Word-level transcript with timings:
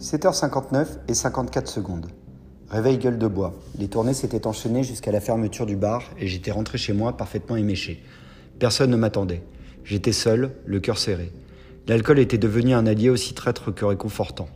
7h59 0.00 0.86
et 1.08 1.14
54 1.14 1.66
secondes. 1.66 2.06
Réveil 2.70 2.98
gueule 2.98 3.18
de 3.18 3.26
bois. 3.26 3.52
Les 3.76 3.88
tournées 3.88 4.14
s'étaient 4.14 4.46
enchaînées 4.46 4.84
jusqu'à 4.84 5.10
la 5.10 5.20
fermeture 5.20 5.66
du 5.66 5.74
bar 5.74 6.04
et 6.20 6.28
j'étais 6.28 6.52
rentré 6.52 6.78
chez 6.78 6.92
moi 6.92 7.16
parfaitement 7.16 7.56
éméché. 7.56 8.04
Personne 8.60 8.90
ne 8.90 8.96
m'attendait. 8.96 9.42
J'étais 9.82 10.12
seul, 10.12 10.52
le 10.66 10.78
cœur 10.78 10.98
serré. 10.98 11.32
L'alcool 11.88 12.20
était 12.20 12.38
devenu 12.38 12.74
un 12.74 12.86
allié 12.86 13.10
aussi 13.10 13.34
traître 13.34 13.74
que 13.74 13.84
réconfortant. 13.84 14.48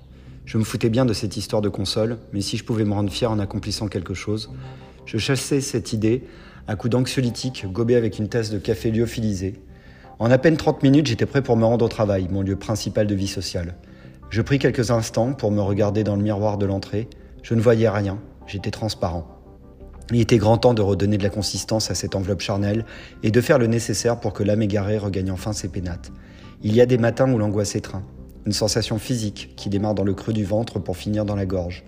Je 0.45 0.59
me 0.59 0.64
foutais 0.64 0.91
bien 0.91 1.05
de 1.05 1.13
cette 1.13 1.36
histoire 1.36 1.61
de 1.61 1.68
console, 1.68 2.18
mais 2.32 2.40
si 2.40 2.57
je 2.57 2.63
pouvais 2.63 2.85
me 2.85 2.93
rendre 2.93 3.11
fier 3.11 3.29
en 3.29 3.40
accomplissant 3.40 3.89
quelque 3.89 4.14
chose, 4.14 4.53
je 5.07 5.18
chassais 5.18 5.61
cette 5.61 5.93
idée 5.93 6.22
à 6.68 6.77
coups 6.77 6.93
d'anxiolytique 6.93 7.67
gobé 7.67 7.96
avec 7.96 8.21
une 8.21 8.29
tasse 8.29 8.50
de 8.50 8.59
café 8.59 8.93
lyophilisé. 8.93 9.61
En 10.21 10.31
à 10.31 10.39
peine 10.39 10.57
30 10.57 10.85
minutes, 10.85 11.07
j'étais 11.07 11.27
prêt 11.27 11.43
pour 11.43 11.57
me 11.57 11.64
rendre 11.64 11.85
au 11.85 11.89
travail, 11.89 12.29
mon 12.31 12.43
lieu 12.43 12.54
principal 12.54 13.09
de 13.09 13.14
vie 13.17 13.27
sociale. 13.27 13.75
Je 14.32 14.41
pris 14.41 14.59
quelques 14.59 14.91
instants 14.91 15.35
pour 15.35 15.50
me 15.50 15.61
regarder 15.61 16.04
dans 16.04 16.17
le 16.17 16.22
miroir 16.22 16.57
de 16.57 16.64
l'entrée. 16.64 17.07
Je 17.43 17.53
ne 17.53 17.61
voyais 17.61 17.91
rien, 17.91 18.18
j'étais 18.46 18.71
transparent. 18.71 19.27
Il 20.11 20.22
était 20.22 20.39
grand 20.39 20.57
temps 20.57 20.72
de 20.72 20.81
redonner 20.81 21.18
de 21.18 21.22
la 21.22 21.29
consistance 21.29 21.91
à 21.91 21.95
cette 21.95 22.14
enveloppe 22.14 22.41
charnelle 22.41 22.86
et 23.22 23.31
de 23.31 23.41
faire 23.43 23.58
le 23.58 23.67
nécessaire 23.67 24.18
pour 24.21 24.32
que 24.32 24.43
l'âme 24.43 24.63
égarée 24.63 24.96
regagne 24.96 25.31
enfin 25.31 25.53
ses 25.53 25.68
pénates. 25.68 26.13
Il 26.63 26.75
y 26.75 26.81
a 26.81 26.86
des 26.86 26.96
matins 26.96 27.31
où 27.31 27.36
l'angoisse 27.36 27.77
étreint, 27.77 28.05
une 28.46 28.55
sensation 28.55 28.96
physique 28.96 29.53
qui 29.55 29.68
démarre 29.68 29.95
dans 29.95 30.03
le 30.03 30.14
creux 30.14 30.33
du 30.33 30.46
ventre 30.46 30.79
pour 30.79 30.96
finir 30.96 31.27
dans 31.27 31.36
la 31.36 31.44
gorge. 31.44 31.85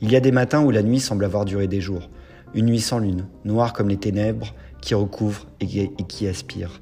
Il 0.00 0.12
y 0.12 0.14
a 0.14 0.20
des 0.20 0.30
matins 0.30 0.62
où 0.62 0.70
la 0.70 0.84
nuit 0.84 1.00
semble 1.00 1.24
avoir 1.24 1.44
duré 1.44 1.66
des 1.66 1.80
jours, 1.80 2.10
une 2.54 2.66
nuit 2.66 2.80
sans 2.80 3.00
lune, 3.00 3.26
noire 3.44 3.72
comme 3.72 3.88
les 3.88 3.96
ténèbres 3.96 4.54
qui 4.80 4.94
recouvrent 4.94 5.48
et 5.58 5.90
qui 6.06 6.28
aspirent. 6.28 6.80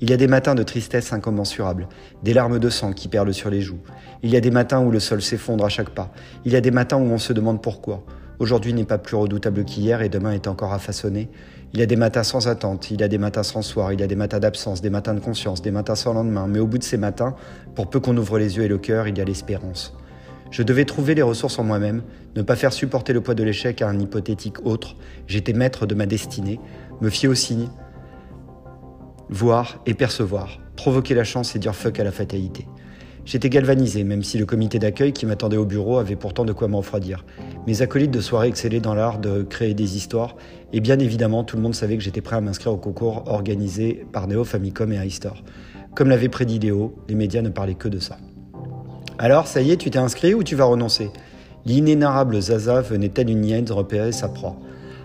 Il 0.00 0.10
y 0.10 0.12
a 0.12 0.16
des 0.16 0.28
matins 0.28 0.54
de 0.54 0.62
tristesse 0.62 1.12
incommensurable, 1.12 1.88
des 2.22 2.32
larmes 2.32 2.60
de 2.60 2.70
sang 2.70 2.92
qui 2.92 3.08
perlent 3.08 3.34
sur 3.34 3.50
les 3.50 3.60
joues. 3.60 3.80
Il 4.22 4.30
y 4.30 4.36
a 4.36 4.40
des 4.40 4.52
matins 4.52 4.80
où 4.80 4.92
le 4.92 5.00
sol 5.00 5.20
s'effondre 5.20 5.64
à 5.64 5.68
chaque 5.68 5.90
pas. 5.90 6.12
Il 6.44 6.52
y 6.52 6.56
a 6.56 6.60
des 6.60 6.70
matins 6.70 6.98
où 6.98 7.10
on 7.10 7.18
se 7.18 7.32
demande 7.32 7.60
pourquoi. 7.60 8.04
Aujourd'hui 8.38 8.72
n'est 8.72 8.84
pas 8.84 8.98
plus 8.98 9.16
redoutable 9.16 9.64
qu'hier 9.64 10.00
et 10.00 10.08
demain 10.08 10.30
est 10.30 10.46
encore 10.46 10.72
à 10.72 10.78
façonner. 10.78 11.28
Il 11.72 11.80
y 11.80 11.82
a 11.82 11.86
des 11.86 11.96
matins 11.96 12.22
sans 12.22 12.46
attente, 12.46 12.92
il 12.92 13.00
y 13.00 13.04
a 13.04 13.08
des 13.08 13.18
matins 13.18 13.42
sans 13.42 13.62
soir, 13.62 13.92
il 13.92 13.98
y 13.98 14.02
a 14.04 14.06
des 14.06 14.14
matins 14.14 14.38
d'absence, 14.38 14.80
des 14.80 14.90
matins 14.90 15.14
de 15.14 15.20
conscience, 15.20 15.62
des 15.62 15.72
matins 15.72 15.96
sans 15.96 16.12
lendemain. 16.12 16.46
Mais 16.46 16.60
au 16.60 16.68
bout 16.68 16.78
de 16.78 16.84
ces 16.84 16.96
matins, 16.96 17.34
pour 17.74 17.90
peu 17.90 17.98
qu'on 17.98 18.16
ouvre 18.16 18.38
les 18.38 18.56
yeux 18.56 18.62
et 18.62 18.68
le 18.68 18.78
cœur, 18.78 19.08
il 19.08 19.18
y 19.18 19.20
a 19.20 19.24
l'espérance. 19.24 19.96
Je 20.52 20.62
devais 20.62 20.84
trouver 20.84 21.16
les 21.16 21.22
ressources 21.22 21.58
en 21.58 21.64
moi-même, 21.64 22.02
ne 22.36 22.42
pas 22.42 22.54
faire 22.54 22.72
supporter 22.72 23.12
le 23.12 23.20
poids 23.20 23.34
de 23.34 23.42
l'échec 23.42 23.82
à 23.82 23.88
un 23.88 23.98
hypothétique 23.98 24.64
autre. 24.64 24.94
J'étais 25.26 25.52
maître 25.52 25.86
de 25.86 25.96
ma 25.96 26.06
destinée, 26.06 26.60
me 27.00 27.10
fier 27.10 27.28
aux 27.28 27.34
signes, 27.34 27.68
voir 29.30 29.80
et 29.86 29.94
percevoir, 29.94 30.58
provoquer 30.76 31.14
la 31.14 31.24
chance 31.24 31.54
et 31.54 31.58
dire 31.58 31.74
fuck 31.74 32.00
à 32.00 32.04
la 32.04 32.12
fatalité. 32.12 32.66
J'étais 33.24 33.50
galvanisé, 33.50 34.04
même 34.04 34.22
si 34.22 34.38
le 34.38 34.46
comité 34.46 34.78
d'accueil 34.78 35.12
qui 35.12 35.26
m'attendait 35.26 35.58
au 35.58 35.66
bureau 35.66 35.98
avait 35.98 36.16
pourtant 36.16 36.46
de 36.46 36.54
quoi 36.54 36.66
m'en 36.66 36.78
refroidir. 36.78 37.26
Mes 37.66 37.82
acolytes 37.82 38.10
de 38.10 38.22
soirée 38.22 38.48
excellaient 38.48 38.80
dans 38.80 38.94
l'art 38.94 39.18
de 39.18 39.42
créer 39.42 39.74
des 39.74 39.98
histoires, 39.98 40.34
et 40.72 40.80
bien 40.80 40.98
évidemment, 40.98 41.44
tout 41.44 41.56
le 41.56 41.62
monde 41.62 41.74
savait 41.74 41.98
que 41.98 42.02
j'étais 42.02 42.22
prêt 42.22 42.36
à 42.36 42.40
m'inscrire 42.40 42.72
au 42.72 42.78
concours 42.78 43.24
organisé 43.26 44.06
par 44.12 44.28
Neo 44.28 44.44
Famicom 44.44 44.90
et 44.92 45.06
iStore. 45.06 45.42
Comme 45.94 46.08
l'avait 46.08 46.30
prédit 46.30 46.58
Léo, 46.58 46.96
les 47.08 47.14
médias 47.14 47.42
ne 47.42 47.50
parlaient 47.50 47.74
que 47.74 47.88
de 47.88 47.98
ça. 47.98 48.16
Alors, 49.18 49.46
ça 49.46 49.60
y 49.60 49.72
est, 49.72 49.76
tu 49.76 49.90
t'es 49.90 49.98
inscrit 49.98 50.32
ou 50.32 50.42
tu 50.42 50.54
vas 50.54 50.64
renoncer? 50.64 51.10
L'inénarrable 51.66 52.40
Zaza 52.40 52.80
venait 52.80 53.10
telle 53.10 53.28
une 53.28 53.44
hyène 53.44 53.70
repérer 53.70 54.12
sa 54.12 54.28
proie? 54.28 54.56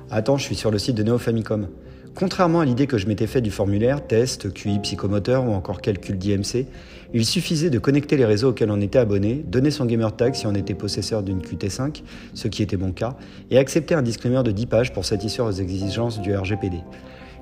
Attends, 0.10 0.38
je 0.38 0.44
suis 0.44 0.56
sur 0.56 0.72
le 0.72 0.78
site 0.78 0.96
de 0.96 1.04
Neo 1.04 1.18
Famicom. 1.18 1.68
Contrairement 2.16 2.60
à 2.60 2.66
l'idée 2.66 2.86
que 2.86 3.00
je 3.00 3.08
m'étais 3.08 3.26
fait 3.26 3.42
du 3.42 3.50
formulaire, 3.50 4.06
test, 4.06 4.54
QI 4.54 4.78
psychomoteur 4.80 5.46
ou 5.46 5.52
encore 5.54 5.82
calcul 5.82 6.18
d'IMC, 6.20 6.68
il 7.16 7.26
suffisait 7.26 7.72
de 7.72 7.80
connecter 7.80 8.18
les 8.18 8.26
réseaux 8.26 8.50
auxquels 8.50 8.70
on 8.70 8.82
était 8.82 9.00
abonné, 9.00 9.44
donner 9.48 9.72
son 9.72 9.86
gamer 9.86 10.16
tag 10.16 10.36
si 10.36 10.46
on 10.46 10.54
était 10.54 10.76
possesseur 10.76 11.24
d'une 11.24 11.42
QT5, 11.42 12.04
ce 12.36 12.48
qui 12.48 12.62
était 12.62 12.78
mon 12.78 12.92
cas, 12.92 13.18
et 13.50 13.58
accepter 13.58 13.96
un 13.96 14.04
disclaimer 14.04 14.44
de 14.44 14.52
10 14.52 14.66
pages 14.68 14.94
pour 14.94 15.06
satisfaire 15.06 15.46
aux 15.46 15.52
exigences 15.52 16.22
du 16.22 16.36
RGPD. 16.36 16.78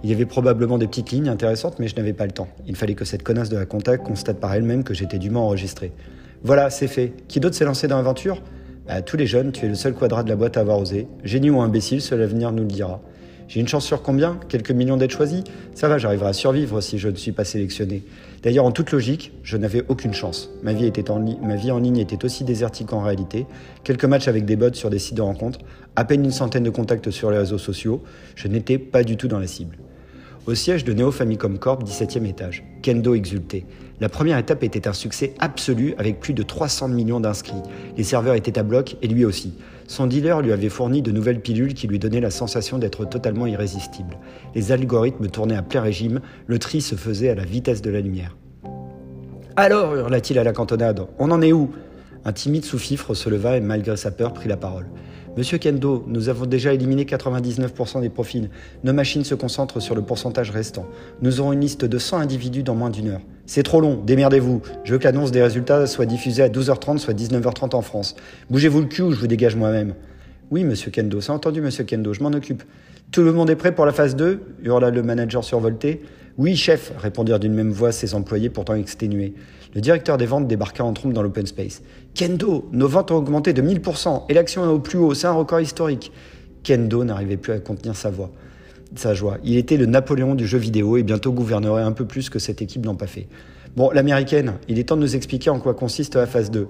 Il 0.04 0.10
y 0.10 0.14
avait 0.14 0.26
probablement 0.26 0.78
des 0.78 0.88
petites 0.88 1.12
lignes 1.12 1.30
intéressantes, 1.30 1.78
mais 1.78 1.90
je 1.90 1.96
n'avais 1.98 2.14
pas 2.14 2.26
le 2.26 2.32
temps. 2.32 2.48
Il 2.66 2.78
fallait 2.78 2.96
que 2.96 3.06
cette 3.06 3.24
connasse 3.24 3.50
de 3.50 3.58
la 3.58 3.66
contact 3.66 4.06
constate 4.06 4.40
par 4.40 4.54
elle-même 4.54 4.84
que 4.86 4.94
j'étais 4.94 5.20
dûment 5.20 5.46
enregistré. 5.46 5.92
Voilà, 6.44 6.70
c'est 6.70 6.88
fait. 6.88 7.14
Qui 7.28 7.42
d'autre 7.42 7.56
s'est 7.56 7.66
lancé 7.66 7.88
dans 7.88 7.98
l'aventure? 7.98 8.42
Bah, 8.88 9.02
Tous 9.02 9.18
les 9.18 9.28
jeunes, 9.28 9.52
tu 9.52 9.66
es 9.66 9.70
le 9.70 9.76
seul 9.76 9.94
quadrat 9.94 10.24
de 10.24 10.30
la 10.30 10.38
boîte 10.38 10.58
à 10.58 10.62
avoir 10.62 10.80
osé. 10.80 11.08
Génie 11.24 11.50
ou 11.50 11.62
imbécile, 11.62 12.02
seul 12.02 12.20
l'avenir 12.20 12.52
nous 12.52 12.64
le 12.64 12.68
dira. 12.68 13.02
J'ai 13.52 13.60
une 13.60 13.68
chance 13.68 13.86
sur 13.86 14.02
combien? 14.02 14.40
Quelques 14.48 14.72
millions 14.72 14.96
d'être 14.96 15.12
choisi 15.12 15.44
Ça 15.76 15.90
va, 15.90 15.98
j'arriverai 15.98 16.30
à 16.30 16.32
survivre 16.32 16.80
si 16.80 16.98
je 16.98 17.10
ne 17.10 17.18
suis 17.18 17.34
pas 17.34 17.44
sélectionné. 17.44 18.02
D'ailleurs, 18.44 18.64
en 18.64 18.72
toute 18.72 18.94
logique, 18.94 19.34
je 19.44 19.58
n'avais 19.58 19.84
aucune 19.90 20.14
chance. 20.14 20.50
Ma 20.64 20.72
vie, 20.72 20.90
en 21.10 21.20
ma 21.46 21.58
vie 21.58 21.70
en 21.70 21.80
ligne 21.80 21.98
était 21.98 22.24
aussi 22.24 22.46
désertique 22.46 22.88
qu'en 22.88 23.02
réalité. 23.02 23.46
Quelques 23.84 24.06
matchs 24.06 24.30
avec 24.30 24.46
des 24.46 24.56
bots 24.56 24.72
sur 24.72 24.90
des 24.90 25.00
sites 25.00 25.18
de 25.18 25.22
rencontres, 25.22 25.60
à 25.98 26.06
peine 26.06 26.24
une 26.24 26.32
centaine 26.32 26.64
de 26.64 26.70
contacts 26.70 27.12
sur 27.12 27.30
les 27.30 27.40
réseaux 27.40 27.58
sociaux. 27.58 28.02
Je 28.36 28.48
n'étais 28.48 28.78
pas 28.78 29.04
du 29.04 29.18
tout 29.18 29.28
dans 29.28 29.40
la 29.40 29.48
cible. 29.48 29.78
Au 30.48 30.56
siège 30.56 30.84
de 30.84 30.94
Neo 30.94 31.12
Famicom 31.12 31.60
Corp, 31.60 31.84
17e 31.84 32.26
étage, 32.26 32.64
Kendo 32.82 33.14
exultait. 33.14 33.64
La 34.00 34.10
première 34.10 34.40
étape 34.40 34.64
était 34.64 34.88
un 34.88 34.94
succès 34.94 35.36
absolu 35.38 35.94
avec 36.00 36.20
plus 36.20 36.34
de 36.34 36.42
300 36.42 36.88
millions 36.88 37.20
d'inscrits. 37.20 37.62
Les 37.96 38.04
serveurs 38.04 38.34
étaient 38.34 38.58
à 38.58 38.64
bloc 38.64 38.98
et 39.04 39.08
lui 39.08 39.24
aussi. 39.24 39.54
Son 39.86 40.08
dealer 40.08 40.42
lui 40.42 40.52
avait 40.52 40.70
fourni 40.70 41.04
de 41.04 41.12
nouvelles 41.12 41.42
pilules 41.42 41.76
qui 41.76 41.88
lui 41.88 42.00
donnaient 42.00 42.20
la 42.20 42.32
sensation 42.32 42.80
d'être 42.80 43.06
totalement 43.06 43.46
irrésistible. 43.46 44.18
Les 44.56 44.72
algorithmes 44.72 45.28
tournaient 45.28 45.56
à 45.56 45.62
plein 45.62 45.82
régime, 45.82 46.22
le 46.48 46.58
tri 46.58 46.82
se 46.82 46.96
faisait 46.96 47.30
à 47.30 47.36
la 47.36 47.46
vitesse 47.46 47.84
de 47.84 47.92
la 47.92 48.02
lumière. 48.02 48.36
Alors, 49.56 49.96
hurla-t-il 49.96 50.40
à 50.40 50.44
la 50.44 50.54
cantonade, 50.54 51.06
on 51.20 51.30
en 51.30 51.44
est 51.44 51.54
où? 51.54 51.70
Un 52.26 52.34
timide 52.34 52.66
sous-fifre 52.66 53.14
se 53.14 53.30
leva 53.30 53.58
et 53.58 53.62
malgré 53.62 53.96
sa 53.96 54.10
peur 54.10 54.34
prit 54.34 54.50
la 54.50 54.58
parole. 54.58 54.88
Monsieur 55.38 55.58
Kendo, 55.58 56.04
nous 56.08 56.28
avons 56.28 56.46
déjà 56.46 56.74
éliminé 56.74 57.06
99% 57.06 58.02
des 58.02 58.10
profils. 58.10 58.50
Nos 58.84 58.92
machines 58.92 59.24
se 59.24 59.34
concentrent 59.34 59.80
sur 59.80 59.96
le 59.96 60.02
pourcentage 60.02 60.52
restant. 60.52 60.86
Nous 61.22 61.40
aurons 61.40 61.54
une 61.54 61.62
liste 61.62 61.86
de 61.86 61.98
100 61.98 62.18
individus 62.18 62.64
dans 62.64 62.76
moins 62.76 62.90
d'une 62.90 63.08
heure. 63.08 63.22
C'est 63.46 63.64
trop 63.64 63.80
long, 63.80 63.96
démerdez-vous. 64.06 64.62
Je 64.84 64.92
veux 64.92 65.00
que 65.00 65.06
l'annonce 65.06 65.32
des 65.32 65.42
résultats 65.42 65.88
soit 65.88 66.06
diffusée 66.06 66.44
à 66.44 66.50
12h30, 66.50 66.98
soit 66.98 67.14
19h30 67.14 67.76
en 67.78 67.82
France. 67.82 68.18
Bougez-vous 68.50 68.82
le 68.82 68.88
cul 68.88 69.04
ou 69.04 69.12
je 69.14 69.22
vous 69.22 69.28
dégage 69.28 69.56
moi-même. 69.56 69.94
Oui, 70.52 70.66
monsieur 70.66 70.92
Kendo, 70.92 71.22
c'est 71.22 71.32
entendu, 71.32 71.62
monsieur 71.62 71.86
Kendo, 71.86 72.14
je 72.14 72.22
m'en 72.22 72.32
occupe. 72.32 72.64
Tout 73.12 73.24
le 73.24 73.32
monde 73.32 73.50
est 73.50 73.56
prêt 73.56 73.74
pour 73.74 73.86
la 73.86 73.94
phase 73.94 74.18
2 74.18 74.42
hurla 74.64 74.90
le 74.90 75.02
manager 75.02 75.46
survolté. 75.46 76.02
Oui, 76.42 76.56
chef, 76.56 76.92
répondirent 76.98 77.40
d'une 77.40 77.54
même 77.54 77.70
voix 77.70 77.92
ses 77.92 78.16
employés 78.16 78.50
pourtant 78.50 78.74
exténués. 78.74 79.36
Le 79.76 79.80
directeur 79.80 80.18
des 80.18 80.26
ventes 80.26 80.48
débarqua 80.48 80.84
en 80.84 80.92
trompe 80.92 81.14
dans 81.14 81.22
l'open 81.22 81.46
space. 81.46 81.84
Kendo, 82.16 82.68
nos 82.72 82.88
ventes 82.88 83.12
ont 83.12 83.18
augmenté 83.18 83.54
de 83.54 83.62
1000% 83.62 84.24
et 84.28 84.34
l'action 84.34 84.64
est 84.64 84.68
au 84.68 84.80
plus 84.80 84.98
haut, 84.98 85.14
c'est 85.14 85.28
un 85.28 85.34
record 85.34 85.62
historique. 85.62 86.12
Kendo 86.64 87.04
n'arrivait 87.04 87.38
plus 87.38 87.54
à 87.54 87.60
contenir 87.60 87.96
sa 87.96 88.10
voix. 88.10 88.32
Sa 88.96 89.14
joie. 89.14 89.38
Il 89.44 89.56
était 89.56 89.78
le 89.78 89.86
Napoléon 89.86 90.34
du 90.34 90.48
jeu 90.48 90.58
vidéo 90.58 90.98
et 90.98 91.04
bientôt 91.04 91.32
gouvernerait 91.32 91.84
un 91.84 91.92
peu 91.92 92.06
plus 92.06 92.32
que 92.32 92.40
cette 92.40 92.64
équipe 92.64 92.84
n'en 92.88 92.96
pas 92.96 93.06
fait. 93.06 93.28
Bon, 93.76 93.92
l'américaine, 93.92 94.54
il 94.68 94.80
est 94.80 94.86
temps 94.86 94.98
de 94.98 95.02
nous 95.02 95.16
expliquer 95.16 95.52
en 95.52 95.60
quoi 95.60 95.76
consiste 95.76 96.16
la 96.16 96.26
phase 96.26 96.50
2. 96.50 96.68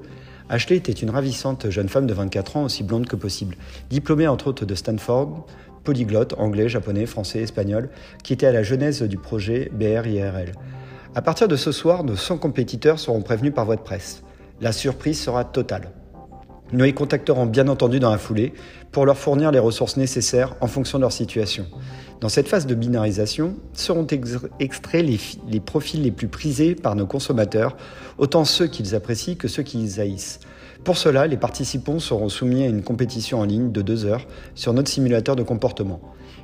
Ashley 0.51 0.75
était 0.75 0.91
une 0.91 1.09
ravissante 1.09 1.69
jeune 1.69 1.87
femme 1.87 2.05
de 2.05 2.13
24 2.13 2.57
ans, 2.57 2.63
aussi 2.65 2.83
blonde 2.83 3.07
que 3.07 3.15
possible. 3.15 3.55
Diplômée 3.89 4.27
entre 4.27 4.47
autres 4.47 4.65
de 4.65 4.75
Stanford, 4.75 5.45
polyglotte, 5.85 6.33
anglais, 6.37 6.67
japonais, 6.67 7.05
français, 7.05 7.39
espagnol, 7.39 7.89
qui 8.21 8.33
était 8.33 8.47
à 8.47 8.51
la 8.51 8.61
genèse 8.61 9.01
du 9.01 9.17
projet 9.17 9.71
BRIRL. 9.71 10.51
À 11.15 11.21
partir 11.21 11.47
de 11.47 11.55
ce 11.55 11.71
soir, 11.71 12.03
nos 12.03 12.17
100 12.17 12.37
compétiteurs 12.37 12.99
seront 12.99 13.21
prévenus 13.21 13.53
par 13.53 13.63
voie 13.63 13.77
de 13.77 13.81
presse. 13.81 14.23
La 14.59 14.73
surprise 14.73 15.21
sera 15.21 15.45
totale. 15.45 15.93
Nous 16.73 16.85
les 16.85 16.93
contacterons 16.93 17.45
bien 17.45 17.67
entendu 17.67 17.99
dans 17.99 18.11
la 18.11 18.17
foulée 18.17 18.53
pour 18.91 19.05
leur 19.05 19.17
fournir 19.17 19.51
les 19.51 19.59
ressources 19.59 19.97
nécessaires 19.97 20.55
en 20.61 20.67
fonction 20.67 20.97
de 20.97 21.01
leur 21.01 21.11
situation. 21.11 21.65
Dans 22.21 22.29
cette 22.29 22.47
phase 22.47 22.65
de 22.65 22.75
binarisation 22.75 23.55
seront 23.73 24.07
extraits 24.59 25.05
les, 25.05 25.19
les 25.49 25.59
profils 25.59 26.01
les 26.01 26.11
plus 26.11 26.29
prisés 26.29 26.75
par 26.75 26.95
nos 26.95 27.05
consommateurs, 27.05 27.75
autant 28.17 28.45
ceux 28.45 28.67
qu'ils 28.67 28.95
apprécient 28.95 29.35
que 29.35 29.49
ceux 29.49 29.63
qu'ils 29.63 29.99
haïssent. 29.99 30.39
Pour 30.83 30.97
cela, 30.97 31.27
les 31.27 31.37
participants 31.37 31.99
seront 31.99 32.29
soumis 32.29 32.63
à 32.63 32.67
une 32.67 32.83
compétition 32.83 33.39
en 33.39 33.43
ligne 33.43 33.71
de 33.71 33.81
deux 33.81 34.05
heures 34.05 34.25
sur 34.55 34.73
notre 34.73 34.89
simulateur 34.89 35.35
de 35.35 35.43
comportement. 35.43 35.99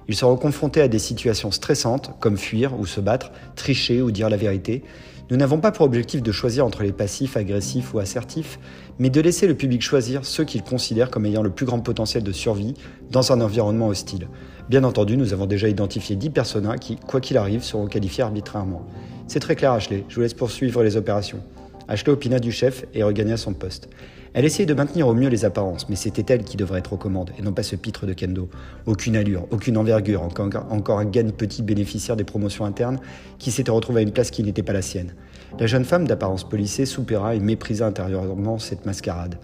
Ils 0.08 0.16
seront 0.16 0.36
confrontés 0.36 0.82
à 0.82 0.88
des 0.88 1.00
situations 1.00 1.52
stressantes, 1.52 2.12
comme 2.20 2.38
fuir 2.38 2.78
ou 2.80 2.86
se 2.86 3.00
battre, 3.02 3.32
tricher 3.56 4.02
ou 4.02 4.12
dire 4.12 4.30
la 4.30 4.38
vérité. 4.38 4.84
Nous 5.30 5.36
n'avons 5.36 5.60
pas 5.60 5.74
pour 5.74 5.86
objectif 5.86 6.24
de 6.24 6.32
choisir 6.32 6.66
entre 6.66 6.84
les 6.84 6.94
passifs, 6.94 7.36
agressifs 7.36 7.94
ou 7.94 8.00
assertifs, 8.00 8.60
mais 8.98 9.10
de 9.10 9.20
laisser 9.20 9.46
le 9.46 9.56
public 9.56 9.82
choisir 9.82 10.26
ceux 10.26 10.46
qu'ils 10.46 10.64
considèrent 10.64 11.12
comme 11.12 11.26
ayant 11.26 11.44
le 11.44 11.50
plus 11.50 11.66
grand 11.66 11.80
potentiel 11.80 12.24
de 12.24 12.32
survie 12.32 12.76
dans 13.12 13.34
un 13.34 13.42
environnement 13.42 13.90
hostile. 13.90 14.30
Bien 14.70 14.86
entendu, 14.86 15.18
nous 15.18 15.34
avons 15.34 15.46
déjà 15.46 15.68
identifié 15.68 16.16
10 16.16 16.30
personnages 16.30 16.80
qui, 16.80 16.96
quoi 16.96 17.20
qu'il 17.20 17.38
arrive, 17.38 17.62
seront 17.62 17.88
qualifiés 17.88 18.24
arbitrairement. 18.24 18.86
C'est 19.28 19.42
très 19.42 19.58
clair, 19.58 19.74
Ashley. 19.74 20.06
Je 20.08 20.16
vous 20.16 20.22
laisse 20.22 20.34
poursuivre 20.34 20.82
les 20.82 20.96
opérations. 20.96 21.42
Ashley 21.88 22.12
opina 22.12 22.40
du 22.40 22.52
chef 22.52 22.86
et 22.94 23.04
regagna 23.04 23.38
son 23.38 23.54
poste. 23.54 23.90
Elle 24.34 24.46
essayait 24.46 24.66
de 24.66 24.74
maintenir 24.74 25.08
au 25.08 25.14
mieux 25.14 25.30
les 25.30 25.46
apparences, 25.46 25.90
mais 25.90 25.96
c'était 25.96 26.34
elle 26.34 26.44
qui 26.44 26.58
devrait 26.58 26.80
être 26.80 26.94
aux 26.94 26.98
commandes, 26.98 27.32
et 27.40 27.42
non 27.42 27.54
pas 27.54 27.64
ce 27.64 27.76
pitre 27.76 28.06
de 28.06 28.14
kendo. 28.14 28.50
Aucune 28.86 29.16
allure, 29.16 29.48
aucune 29.52 29.78
envergure, 29.78 30.22
encore 30.22 31.00
un 31.00 31.06
gain 31.06 31.30
petit 31.30 31.64
bénéficiaire 31.64 32.16
des 32.16 32.24
promotions 32.24 32.66
internes 32.66 33.00
qui 33.40 33.52
s'était 33.52 33.72
retrouvé 33.72 34.02
à 34.02 34.04
une 34.04 34.12
place 34.12 34.30
qui 34.30 34.44
n'était 34.44 34.64
pas 34.64 34.74
la 34.74 34.82
sienne. 34.82 35.16
La 35.60 35.66
jeune 35.66 35.86
femme 35.86 36.08
d'apparence 36.08 36.48
polissée 36.48 36.86
soupira 36.86 37.36
et 37.36 37.40
méprisa 37.40 37.88
intérieurement 37.88 38.60
cette 38.60 38.86
mascarade. 38.86 39.40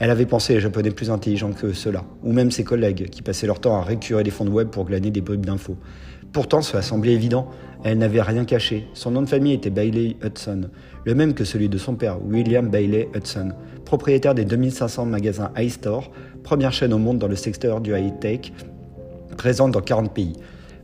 Elle 0.00 0.10
avait 0.10 0.26
pensé 0.26 0.54
les 0.54 0.60
Japonais 0.60 0.90
plus 0.90 1.10
intelligents 1.10 1.52
que 1.52 1.72
cela, 1.72 2.04
ou 2.24 2.32
même 2.32 2.50
ses 2.50 2.64
collègues 2.64 3.08
qui 3.10 3.22
passaient 3.22 3.46
leur 3.46 3.60
temps 3.60 3.76
à 3.76 3.82
récurer 3.82 4.24
les 4.24 4.32
fonds 4.32 4.44
de 4.44 4.50
web 4.50 4.68
pour 4.68 4.84
glaner 4.84 5.10
des 5.10 5.20
bribes 5.20 5.46
d'infos. 5.46 5.76
Pourtant, 6.32 6.62
cela 6.62 6.82
semblait 6.82 7.12
évident. 7.12 7.48
Elle 7.84 7.98
n'avait 7.98 8.20
rien 8.20 8.44
caché. 8.44 8.88
Son 8.92 9.12
nom 9.12 9.22
de 9.22 9.28
famille 9.28 9.52
était 9.52 9.70
Bailey 9.70 10.16
Hudson, 10.24 10.68
le 11.04 11.14
même 11.14 11.34
que 11.34 11.44
celui 11.44 11.68
de 11.68 11.78
son 11.78 11.94
père, 11.94 12.18
William 12.24 12.68
Bailey 12.68 13.08
Hudson, 13.14 13.52
propriétaire 13.84 14.34
des 14.34 14.44
2500 14.44 15.06
magasins 15.06 15.50
iStore, 15.56 16.10
première 16.42 16.72
chaîne 16.72 16.92
au 16.92 16.98
monde 16.98 17.18
dans 17.18 17.28
le 17.28 17.36
secteur 17.36 17.80
du 17.80 17.94
high-tech, 17.94 18.52
présente 19.36 19.72
dans 19.72 19.80
40 19.80 20.12
pays. 20.12 20.34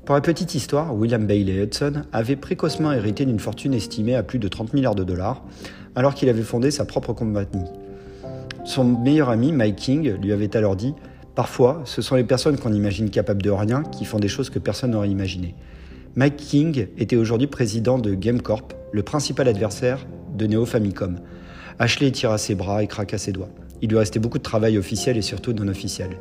Pour 0.05 0.15
la 0.15 0.21
petite 0.21 0.55
histoire, 0.55 0.95
William 0.95 1.27
Bailey 1.27 1.63
Hudson 1.63 2.03
avait 2.13 2.37
précocement 2.37 2.93
hérité 2.93 3.25
d'une 3.25 3.39
fortune 3.39 3.75
estimée 3.75 4.15
à 4.15 4.23
plus 4.23 4.39
de 4.39 4.49
30 4.49 4.75
milliards 4.75 4.95
de 4.95 5.05
dollars, 5.05 5.45
alors 5.95 6.15
qu'il 6.15 6.29
avait 6.29 6.43
fondé 6.43 6.71
sa 6.71 6.85
propre 6.85 7.13
compagnie. 7.13 7.69
Son 8.65 8.85
meilleur 8.85 9.31
ami, 9.31 9.53
Mike 9.53 9.77
King, 9.77 10.13
lui 10.21 10.33
avait 10.33 10.57
alors 10.57 10.77
dit 10.77 10.95
Parfois, 11.35 11.83
ce 11.85 12.03
sont 12.03 12.17
les 12.17 12.25
personnes 12.25 12.59
qu'on 12.59 12.73
imagine 12.73 13.09
capables 13.09 13.41
de 13.41 13.51
rien 13.51 13.83
qui 13.83 14.05
font 14.05 14.19
des 14.19 14.29
choses 14.29 14.51
que 14.51 14.59
personne 14.59 14.91
n'aurait 14.91 15.09
imaginées. 15.09 15.55
Mike 16.17 16.37
King 16.39 16.89
était 16.99 17.15
aujourd'hui 17.15 17.47
président 17.47 17.97
de 17.97 18.15
GameCorp, 18.15 18.75
le 18.91 19.03
principal 19.05 19.47
adversaire 19.47 20.05
de 20.37 20.49
Neo 20.49 20.67
Famicom. 20.67 21.21
Ashley 21.79 22.11
tira 22.11 22.37
ses 22.37 22.57
bras 22.57 22.83
et 22.83 22.89
craqua 22.89 23.17
ses 23.17 23.31
doigts. 23.31 23.51
Il 23.81 23.91
lui 23.91 23.97
restait 23.97 24.19
beaucoup 24.19 24.39
de 24.39 24.43
travail 24.43 24.77
officiel 24.77 25.17
et 25.17 25.23
surtout 25.23 25.53
non 25.53 25.69
officiel. 25.69 26.19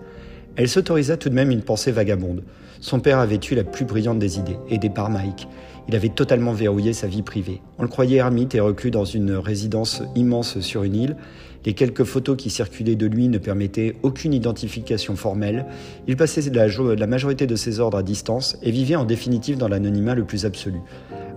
Elle 0.56 0.68
s'autorisa 0.68 1.18
tout 1.18 1.30
de 1.30 1.36
même 1.36 1.52
une 1.52 1.62
pensée 1.62 1.92
vagabonde. 1.92 2.44
Son 2.82 3.00
père 3.00 3.20
avait 3.20 3.40
eu 3.50 3.56
la 3.56 3.64
plus 3.64 3.86
brillante 3.86 4.20
des 4.20 4.40
idées, 4.40 4.58
aidé 4.70 4.90
par 4.90 5.10
Mike. 5.10 5.48
Il 5.90 5.96
avait 5.96 6.10
totalement 6.10 6.54
verrouillé 6.54 6.94
sa 6.94 7.08
vie 7.08 7.24
privée. 7.24 7.62
On 7.78 7.84
le 7.84 7.90
croyait 7.90 8.18
ermite 8.18 8.56
et 8.56 8.60
reclus 8.60 8.92
dans 8.92 9.06
une 9.06 9.32
résidence 9.32 10.04
immense 10.16 10.60
sur 10.60 10.84
une 10.84 10.96
île. 10.96 11.18
Les 11.66 11.74
quelques 11.74 12.04
photos 12.04 12.38
qui 12.38 12.50
circulaient 12.50 12.96
de 12.96 13.06
lui 13.06 13.28
ne 13.28 13.38
permettaient 13.38 13.96
aucune 14.04 14.34
identification 14.34 15.16
formelle. 15.16 15.66
Il 16.08 16.16
passait 16.16 16.48
la, 16.52 16.68
la 16.68 17.08
majorité 17.08 17.48
de 17.48 17.56
ses 17.56 17.80
ordres 17.80 17.98
à 17.98 18.04
distance 18.04 18.58
et 18.62 18.72
vivait 18.72 18.96
en 18.96 19.04
définitive 19.04 19.58
dans 19.58 19.68
l'anonymat 19.68 20.16
le 20.16 20.26
plus 20.26 20.46
absolu. 20.46 20.80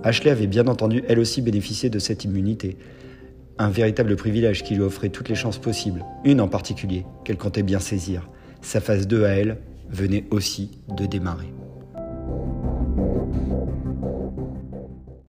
Ashley 0.04 0.30
avait 0.30 0.46
bien 0.46 0.66
entendu 0.68 1.02
elle 1.08 1.18
aussi 1.18 1.42
bénéficié 1.42 1.90
de 1.90 1.98
cette 1.98 2.24
immunité. 2.24 2.76
Un 3.58 3.70
véritable 3.70 4.16
privilège 4.16 4.62
qui 4.62 4.74
lui 4.74 4.82
offrait 4.82 5.08
toutes 5.08 5.28
les 5.28 5.34
chances 5.34 5.58
possibles, 5.58 6.04
une 6.24 6.40
en 6.40 6.48
particulier, 6.48 7.04
qu'elle 7.24 7.36
comptait 7.36 7.62
bien 7.62 7.80
saisir. 7.80 8.28
Sa 8.62 8.80
phase 8.80 9.06
2 9.06 9.24
à 9.24 9.30
elle 9.30 9.58
venait 9.90 10.24
aussi 10.30 10.70
de 10.96 11.04
démarrer. 11.04 11.52